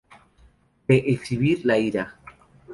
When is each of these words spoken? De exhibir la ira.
De 0.87 0.97
exhibir 1.13 1.63
la 1.63 1.77
ira. 1.77 2.17